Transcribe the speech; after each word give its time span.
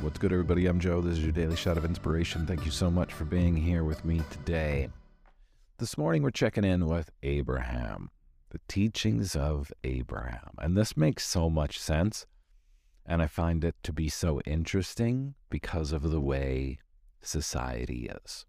What's 0.00 0.18
good, 0.18 0.32
everybody? 0.32 0.64
I'm 0.64 0.80
Joe. 0.80 1.02
This 1.02 1.18
is 1.18 1.22
your 1.22 1.32
daily 1.32 1.56
shot 1.56 1.76
of 1.76 1.84
inspiration. 1.84 2.46
Thank 2.46 2.64
you 2.64 2.70
so 2.70 2.90
much 2.90 3.12
for 3.12 3.26
being 3.26 3.54
here 3.54 3.84
with 3.84 4.02
me 4.02 4.22
today. 4.30 4.88
This 5.76 5.98
morning, 5.98 6.22
we're 6.22 6.30
checking 6.30 6.64
in 6.64 6.86
with 6.86 7.10
Abraham, 7.22 8.08
the 8.48 8.60
teachings 8.66 9.36
of 9.36 9.70
Abraham. 9.84 10.52
And 10.56 10.74
this 10.74 10.96
makes 10.96 11.26
so 11.26 11.50
much 11.50 11.78
sense. 11.78 12.24
And 13.04 13.20
I 13.20 13.26
find 13.26 13.62
it 13.62 13.74
to 13.82 13.92
be 13.92 14.08
so 14.08 14.40
interesting 14.46 15.34
because 15.50 15.92
of 15.92 16.10
the 16.10 16.20
way 16.20 16.78
society 17.20 18.10
is. 18.24 18.46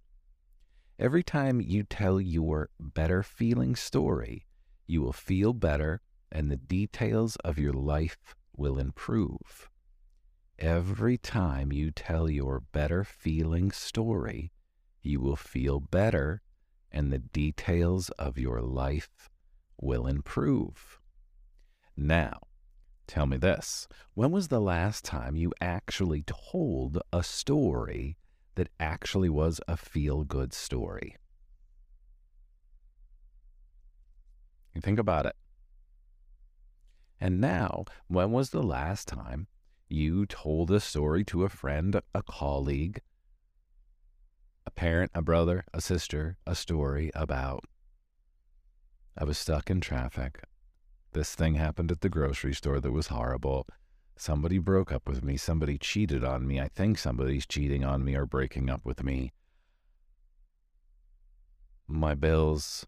Every 0.97 1.21
time 1.21 1.59
you 1.59 1.83
tell 1.83 2.21
your 2.21 2.69
better 2.79 3.23
feeling 3.23 3.75
story, 3.75 4.45
you 4.87 5.01
will 5.01 5.11
feel 5.11 5.51
better 5.51 5.99
and 6.31 6.49
the 6.49 6.55
details 6.55 7.35
of 7.43 7.59
your 7.59 7.73
life 7.73 8.35
will 8.55 8.79
improve. 8.79 9.69
Every 10.61 11.17
time 11.17 11.71
you 11.71 11.89
tell 11.89 12.29
your 12.29 12.59
better 12.59 13.03
feeling 13.03 13.71
story, 13.71 14.51
you 15.01 15.19
will 15.19 15.35
feel 15.35 15.79
better 15.79 16.43
and 16.91 17.11
the 17.11 17.17
details 17.17 18.11
of 18.11 18.37
your 18.37 18.61
life 18.61 19.27
will 19.79 20.05
improve. 20.05 20.99
Now, 21.97 22.41
tell 23.07 23.25
me 23.25 23.37
this 23.37 23.87
when 24.13 24.29
was 24.29 24.49
the 24.49 24.61
last 24.61 25.03
time 25.03 25.35
you 25.35 25.51
actually 25.59 26.21
told 26.27 27.01
a 27.11 27.23
story 27.23 28.19
that 28.53 28.69
actually 28.79 29.29
was 29.29 29.59
a 29.67 29.75
feel 29.75 30.23
good 30.23 30.53
story? 30.53 31.15
You 34.75 34.81
think 34.81 34.99
about 34.99 35.25
it. 35.25 35.35
And 37.19 37.41
now, 37.41 37.85
when 38.07 38.31
was 38.31 38.51
the 38.51 38.61
last 38.61 39.07
time 39.07 39.47
you 39.91 40.25
told 40.25 40.71
a 40.71 40.79
story 40.79 41.23
to 41.25 41.43
a 41.43 41.49
friend, 41.49 41.99
a 42.13 42.23
colleague, 42.23 43.01
a 44.65 44.71
parent, 44.71 45.11
a 45.13 45.21
brother, 45.21 45.65
a 45.73 45.81
sister, 45.81 46.37
a 46.45 46.55
story 46.55 47.11
about 47.13 47.65
I 49.17 49.25
was 49.25 49.37
stuck 49.37 49.69
in 49.69 49.81
traffic. 49.81 50.41
This 51.13 51.35
thing 51.35 51.55
happened 51.55 51.91
at 51.91 52.01
the 52.01 52.09
grocery 52.09 52.53
store 52.53 52.79
that 52.79 52.91
was 52.91 53.07
horrible. 53.07 53.67
Somebody 54.15 54.57
broke 54.57 54.91
up 54.91 55.07
with 55.07 55.23
me. 55.23 55.35
Somebody 55.35 55.77
cheated 55.77 56.23
on 56.23 56.47
me. 56.47 56.61
I 56.61 56.69
think 56.69 56.97
somebody's 56.97 57.45
cheating 57.45 57.83
on 57.83 58.05
me 58.05 58.15
or 58.15 58.25
breaking 58.25 58.69
up 58.69 58.85
with 58.85 59.03
me. 59.03 59.33
My 61.87 62.15
bills, 62.15 62.85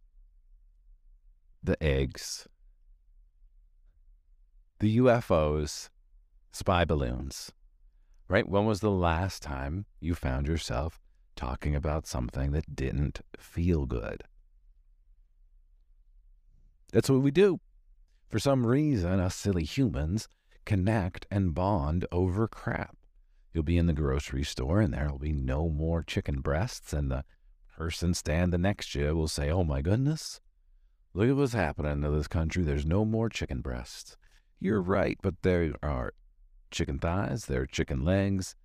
the 1.62 1.82
eggs, 1.84 2.48
the 4.80 4.98
UFOs, 4.98 5.90
spy 6.54 6.86
balloons, 6.86 7.52
right? 8.30 8.48
When 8.48 8.66
was 8.66 8.80
the 8.80 8.92
last 8.92 9.42
time 9.42 9.86
you 10.00 10.16
found 10.16 10.48
yourself 10.48 11.02
talking 11.36 11.76
about 11.76 12.08
something 12.08 12.52
that 12.52 12.76
didn't 12.76 13.22
feel 13.38 13.86
good? 13.86 14.24
That's 16.94 17.10
what 17.10 17.22
we 17.22 17.32
do. 17.32 17.60
For 18.30 18.40
some 18.40 18.66
reason, 18.66 19.20
us 19.20 19.36
silly 19.36 19.64
humans 19.64 20.28
connect 20.64 21.26
and 21.30 21.54
bond 21.54 22.06
over 22.12 22.48
crap. 22.48 22.96
You'll 23.52 23.64
be 23.64 23.78
in 23.78 23.88
the 23.88 23.94
grocery 23.94 24.44
store 24.44 24.80
and 24.80 24.94
there'll 24.94 25.20
be 25.20 25.34
no 25.34 25.70
more 25.70 26.04
chicken 26.04 26.40
breasts, 26.40 26.94
and 26.94 27.12
the 27.12 27.26
person 27.76 28.14
standing 28.14 28.62
next 28.62 28.92
to 28.92 29.00
you 29.00 29.16
will 29.16 29.28
say, 29.28 29.50
Oh 29.50 29.64
my 29.64 29.82
goodness, 29.82 30.40
look 31.14 31.30
at 31.30 31.36
what's 31.36 31.54
happening 31.54 32.02
to 32.02 32.10
this 32.12 32.28
country. 32.28 32.64
There's 32.64 32.86
no 32.86 33.06
more 33.06 33.30
chicken 33.30 33.62
breasts. 33.62 34.18
You're 34.60 34.82
right, 34.82 35.18
but 35.22 35.42
there 35.42 35.74
are 35.84 36.14
chicken 36.74 37.00
thighs, 37.00 37.46
there 37.46 37.62
are 37.62 37.66
chicken 37.66 38.04
legs, 38.04 38.56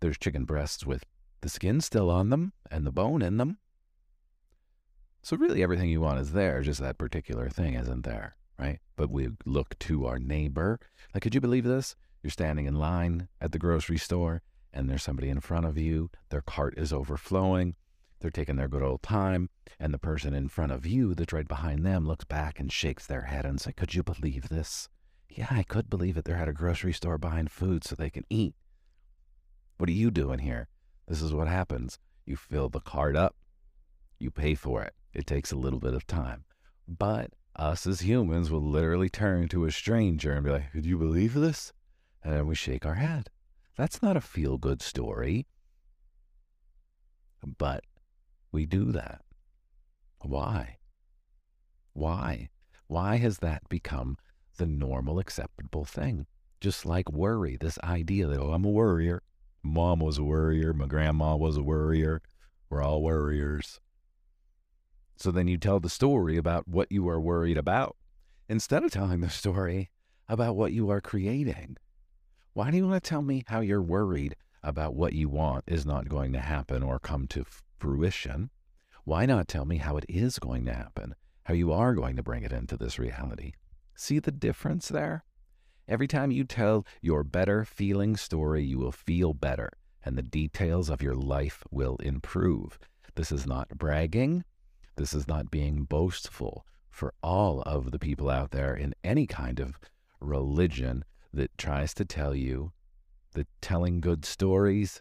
there's 0.00 0.18
chicken 0.18 0.44
breasts 0.44 0.84
with 0.84 1.04
the 1.40 1.48
skin 1.48 1.80
still 1.80 2.10
on 2.10 2.30
them 2.30 2.52
and 2.70 2.86
the 2.86 2.92
bone 2.92 3.22
in 3.22 3.36
them. 3.38 3.58
So, 5.22 5.36
really, 5.38 5.62
everything 5.62 5.88
you 5.88 6.02
want 6.02 6.20
is 6.20 6.32
there, 6.32 6.60
just 6.60 6.80
that 6.80 6.98
particular 6.98 7.48
thing 7.48 7.74
isn't 7.74 8.04
there, 8.04 8.36
right? 8.58 8.80
But 8.96 9.10
we 9.10 9.28
look 9.46 9.78
to 9.80 10.04
our 10.04 10.18
neighbor. 10.18 10.78
Like, 11.14 11.22
could 11.22 11.34
you 11.34 11.40
believe 11.40 11.64
this? 11.64 11.96
You're 12.22 12.30
standing 12.30 12.66
in 12.66 12.74
line 12.74 13.28
at 13.40 13.52
the 13.52 13.58
grocery 13.58 13.96
store, 13.96 14.42
and 14.72 14.90
there's 14.90 15.02
somebody 15.02 15.30
in 15.30 15.40
front 15.40 15.64
of 15.64 15.78
you. 15.78 16.10
Their 16.28 16.42
cart 16.42 16.74
is 16.76 16.92
overflowing. 16.92 17.74
They're 18.20 18.30
taking 18.30 18.56
their 18.56 18.68
good 18.68 18.82
old 18.82 19.02
time, 19.02 19.48
and 19.78 19.94
the 19.94 19.98
person 19.98 20.34
in 20.34 20.48
front 20.48 20.72
of 20.72 20.86
you 20.86 21.14
that's 21.14 21.32
right 21.32 21.48
behind 21.48 21.86
them 21.86 22.06
looks 22.06 22.24
back 22.24 22.58
and 22.58 22.70
shakes 22.70 23.06
their 23.06 23.22
head 23.22 23.44
and 23.46 23.60
says, 23.60 23.74
Could 23.76 23.94
you 23.94 24.02
believe 24.02 24.48
this? 24.48 24.88
Yeah, 25.28 25.48
I 25.50 25.62
could 25.62 25.90
believe 25.90 26.16
it. 26.16 26.24
They're 26.24 26.36
at 26.36 26.48
a 26.48 26.52
grocery 26.52 26.92
store 26.92 27.18
buying 27.18 27.48
food 27.48 27.84
so 27.84 27.94
they 27.94 28.10
can 28.10 28.24
eat. 28.30 28.54
What 29.78 29.88
are 29.88 29.92
you 29.92 30.10
doing 30.10 30.38
here? 30.38 30.68
This 31.08 31.20
is 31.20 31.32
what 31.32 31.48
happens. 31.48 31.98
You 32.24 32.36
fill 32.36 32.68
the 32.68 32.80
cart 32.80 33.16
up, 33.16 33.36
you 34.18 34.30
pay 34.30 34.54
for 34.54 34.82
it. 34.82 34.94
It 35.12 35.26
takes 35.26 35.52
a 35.52 35.56
little 35.56 35.80
bit 35.80 35.94
of 35.94 36.06
time. 36.06 36.44
But 36.88 37.32
us 37.56 37.86
as 37.86 38.00
humans 38.00 38.50
will 38.50 38.62
literally 38.62 39.08
turn 39.08 39.48
to 39.48 39.64
a 39.64 39.70
stranger 39.70 40.32
and 40.32 40.44
be 40.44 40.50
like, 40.50 40.72
Could 40.72 40.86
you 40.86 40.98
believe 40.98 41.34
this? 41.34 41.72
And 42.22 42.32
then 42.32 42.46
we 42.46 42.54
shake 42.54 42.86
our 42.86 42.94
head. 42.94 43.30
That's 43.76 44.02
not 44.02 44.16
a 44.16 44.20
feel 44.20 44.56
good 44.56 44.80
story. 44.80 45.46
But 47.58 47.84
we 48.50 48.66
do 48.66 48.92
that. 48.92 49.22
Why? 50.20 50.78
Why? 51.92 52.48
Why 52.86 53.16
has 53.16 53.38
that 53.38 53.68
become 53.68 54.16
the 54.56 54.66
normal 54.66 55.18
acceptable 55.18 55.84
thing. 55.84 56.26
Just 56.60 56.86
like 56.86 57.10
worry, 57.10 57.56
this 57.60 57.78
idea 57.84 58.26
that, 58.26 58.40
oh, 58.40 58.52
I'm 58.52 58.64
a 58.64 58.70
worrier. 58.70 59.22
Mom 59.62 60.00
was 60.00 60.18
a 60.18 60.24
worrier. 60.24 60.72
My 60.72 60.86
grandma 60.86 61.36
was 61.36 61.56
a 61.56 61.62
worrier. 61.62 62.22
We're 62.70 62.82
all 62.82 63.02
worriers. 63.02 63.80
So 65.16 65.30
then 65.30 65.48
you 65.48 65.58
tell 65.58 65.80
the 65.80 65.88
story 65.88 66.36
about 66.36 66.66
what 66.66 66.90
you 66.90 67.08
are 67.08 67.20
worried 67.20 67.56
about 67.56 67.96
instead 68.48 68.84
of 68.84 68.90
telling 68.90 69.20
the 69.20 69.30
story 69.30 69.90
about 70.28 70.56
what 70.56 70.72
you 70.72 70.90
are 70.90 71.00
creating. 71.00 71.76
Why 72.52 72.70
do 72.70 72.76
you 72.76 72.86
want 72.86 73.02
to 73.02 73.08
tell 73.08 73.22
me 73.22 73.44
how 73.46 73.60
you're 73.60 73.82
worried 73.82 74.36
about 74.62 74.94
what 74.94 75.12
you 75.12 75.28
want 75.28 75.64
is 75.66 75.84
not 75.84 76.08
going 76.08 76.32
to 76.32 76.40
happen 76.40 76.82
or 76.82 76.98
come 76.98 77.26
to 77.28 77.44
fruition? 77.78 78.50
Why 79.04 79.26
not 79.26 79.48
tell 79.48 79.64
me 79.64 79.76
how 79.78 79.96
it 79.96 80.06
is 80.08 80.38
going 80.38 80.64
to 80.66 80.72
happen, 80.72 81.14
how 81.44 81.54
you 81.54 81.72
are 81.72 81.94
going 81.94 82.16
to 82.16 82.22
bring 82.22 82.42
it 82.42 82.52
into 82.52 82.76
this 82.76 82.98
reality? 82.98 83.52
See 83.94 84.18
the 84.18 84.32
difference 84.32 84.88
there? 84.88 85.24
Every 85.86 86.08
time 86.08 86.30
you 86.30 86.44
tell 86.44 86.86
your 87.00 87.24
better 87.24 87.64
feeling 87.64 88.16
story, 88.16 88.64
you 88.64 88.78
will 88.78 88.92
feel 88.92 89.34
better 89.34 89.70
and 90.04 90.18
the 90.18 90.22
details 90.22 90.90
of 90.90 91.02
your 91.02 91.14
life 91.14 91.64
will 91.70 91.96
improve. 91.96 92.78
This 93.14 93.32
is 93.32 93.46
not 93.46 93.68
bragging. 93.70 94.44
This 94.96 95.14
is 95.14 95.26
not 95.26 95.50
being 95.50 95.84
boastful 95.84 96.66
for 96.90 97.14
all 97.22 97.62
of 97.62 97.90
the 97.90 97.98
people 97.98 98.30
out 98.30 98.50
there 98.50 98.74
in 98.74 98.94
any 99.02 99.26
kind 99.26 99.58
of 99.58 99.78
religion 100.20 101.04
that 101.32 101.56
tries 101.58 101.94
to 101.94 102.04
tell 102.04 102.34
you 102.34 102.72
that 103.34 103.48
telling 103.60 104.00
good 104.00 104.24
stories, 104.24 105.00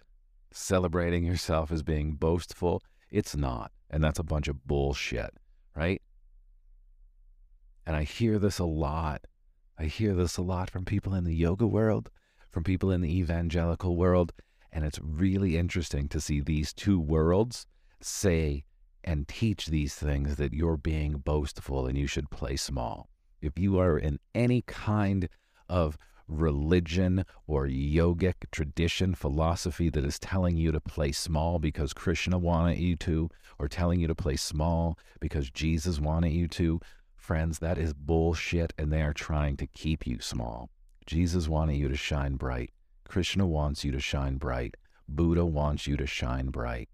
celebrating 0.51 1.23
yourself 1.23 1.71
as 1.71 1.83
being 1.83 2.13
boastful, 2.13 2.81
it's 3.11 3.35
not. 3.35 3.71
And 3.89 4.03
that's 4.03 4.19
a 4.19 4.23
bunch 4.23 4.47
of 4.47 4.65
bullshit, 4.65 5.31
right? 5.75 6.01
And 7.85 7.95
I 7.95 8.03
hear 8.03 8.39
this 8.39 8.59
a 8.59 8.65
lot. 8.65 9.25
I 9.77 9.85
hear 9.85 10.13
this 10.13 10.37
a 10.37 10.41
lot 10.41 10.69
from 10.69 10.85
people 10.85 11.13
in 11.13 11.23
the 11.23 11.35
yoga 11.35 11.67
world, 11.67 12.09
from 12.49 12.63
people 12.63 12.91
in 12.91 13.01
the 13.01 13.17
evangelical 13.17 13.95
world. 13.95 14.33
And 14.71 14.85
it's 14.85 14.99
really 15.01 15.57
interesting 15.57 16.07
to 16.09 16.21
see 16.21 16.39
these 16.39 16.73
two 16.73 16.99
worlds 16.99 17.67
say 18.01 18.65
and 19.03 19.27
teach 19.27 19.67
these 19.67 19.95
things 19.95 20.37
that 20.37 20.53
you're 20.53 20.77
being 20.77 21.17
boastful 21.17 21.85
and 21.87 21.97
you 21.97 22.07
should 22.07 22.29
play 22.29 22.55
small. 22.55 23.09
If 23.41 23.59
you 23.59 23.77
are 23.79 23.97
in 23.97 24.19
any 24.33 24.61
kind 24.61 25.27
of 25.67 25.97
religion 26.27 27.25
or 27.47 27.67
yogic 27.67 28.35
tradition, 28.51 29.13
philosophy 29.13 29.89
that 29.89 30.05
is 30.05 30.19
telling 30.19 30.55
you 30.55 30.71
to 30.71 30.79
play 30.79 31.11
small 31.11 31.59
because 31.59 31.93
Krishna 31.93 32.37
wanted 32.37 32.77
you 32.77 32.95
to, 32.97 33.29
or 33.59 33.67
telling 33.67 33.99
you 33.99 34.07
to 34.07 34.15
play 34.15 34.37
small 34.37 34.97
because 35.19 35.49
Jesus 35.49 35.99
wanted 35.99 36.31
you 36.31 36.47
to, 36.49 36.79
Friends, 37.23 37.59
that 37.59 37.77
is 37.77 37.93
bullshit, 37.93 38.73
and 38.77 38.91
they 38.91 39.01
are 39.01 39.13
trying 39.13 39.55
to 39.55 39.65
keep 39.65 40.05
you 40.05 40.19
small. 40.19 40.69
Jesus 41.05 41.47
wanted 41.47 41.77
you 41.77 41.87
to 41.87 41.95
shine 41.95 42.35
bright. 42.35 42.71
Krishna 43.07 43.47
wants 43.47 43.85
you 43.85 43.93
to 43.93 43.99
shine 44.01 44.35
bright. 44.35 44.75
Buddha 45.07 45.45
wants 45.45 45.87
you 45.87 45.95
to 45.95 46.05
shine 46.05 46.49
bright. 46.49 46.89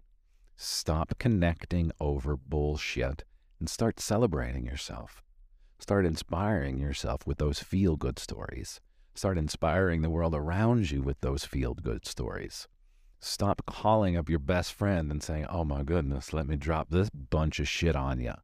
Stop 0.54 1.18
connecting 1.18 1.90
over 1.98 2.36
bullshit 2.36 3.24
and 3.58 3.68
start 3.68 3.98
celebrating 3.98 4.64
yourself. 4.64 5.20
Start 5.80 6.06
inspiring 6.06 6.78
yourself 6.78 7.26
with 7.26 7.38
those 7.38 7.58
feel 7.58 7.96
good 7.96 8.20
stories. 8.20 8.80
Start 9.16 9.36
inspiring 9.36 10.02
the 10.02 10.10
world 10.10 10.36
around 10.36 10.92
you 10.92 11.02
with 11.02 11.20
those 11.22 11.44
feel 11.44 11.74
good 11.74 12.06
stories. 12.06 12.68
Stop 13.18 13.62
calling 13.66 14.16
up 14.16 14.30
your 14.30 14.38
best 14.38 14.74
friend 14.74 15.10
and 15.10 15.24
saying, 15.24 15.46
Oh 15.50 15.64
my 15.64 15.82
goodness, 15.82 16.32
let 16.32 16.46
me 16.46 16.54
drop 16.54 16.90
this 16.90 17.10
bunch 17.10 17.58
of 17.58 17.66
shit 17.66 17.96
on 17.96 18.20
you. 18.20 18.34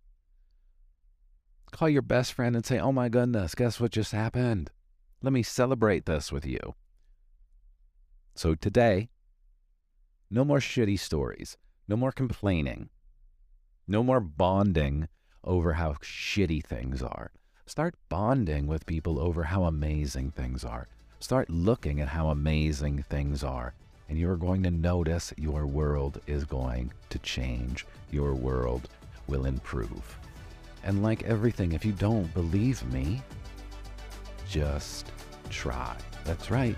Call 1.72 1.88
your 1.88 2.02
best 2.02 2.32
friend 2.32 2.56
and 2.56 2.64
say, 2.64 2.78
Oh 2.78 2.92
my 2.92 3.08
goodness, 3.08 3.54
guess 3.54 3.80
what 3.80 3.92
just 3.92 4.12
happened? 4.12 4.70
Let 5.22 5.32
me 5.32 5.42
celebrate 5.42 6.06
this 6.06 6.30
with 6.30 6.46
you. 6.46 6.74
So 8.34 8.54
today, 8.54 9.08
no 10.30 10.44
more 10.44 10.58
shitty 10.58 10.98
stories, 10.98 11.56
no 11.88 11.96
more 11.96 12.12
complaining, 12.12 12.90
no 13.88 14.02
more 14.02 14.20
bonding 14.20 15.08
over 15.44 15.74
how 15.74 15.94
shitty 15.94 16.64
things 16.64 17.02
are. 17.02 17.30
Start 17.66 17.94
bonding 18.08 18.66
with 18.66 18.86
people 18.86 19.18
over 19.18 19.44
how 19.44 19.64
amazing 19.64 20.30
things 20.32 20.64
are. 20.64 20.86
Start 21.18 21.48
looking 21.50 22.00
at 22.00 22.08
how 22.08 22.28
amazing 22.28 23.04
things 23.08 23.42
are. 23.42 23.74
And 24.08 24.18
you're 24.18 24.36
going 24.36 24.62
to 24.62 24.70
notice 24.70 25.32
your 25.36 25.66
world 25.66 26.20
is 26.26 26.44
going 26.44 26.92
to 27.10 27.18
change. 27.18 27.86
Your 28.10 28.34
world 28.34 28.88
will 29.26 29.46
improve. 29.46 30.16
And 30.86 31.02
like 31.02 31.24
everything, 31.24 31.72
if 31.72 31.84
you 31.84 31.90
don't 31.90 32.32
believe 32.32 32.80
me, 32.92 33.20
just 34.48 35.10
try. 35.50 35.96
That's 36.24 36.48
right. 36.48 36.76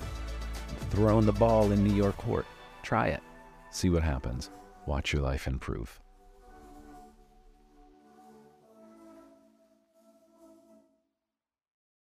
Throwing 0.90 1.26
the 1.26 1.32
ball 1.32 1.72
into 1.72 1.94
your 1.94 2.12
court. 2.12 2.46
Try 2.82 3.08
it. 3.08 3.20
See 3.70 3.90
what 3.90 4.02
happens. 4.02 4.48
Watch 4.86 5.12
your 5.12 5.20
life 5.20 5.46
improve. 5.46 6.00